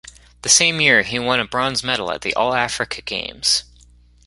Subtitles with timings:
[0.41, 3.65] The same year he won a bronze medal at the All-Africa Games.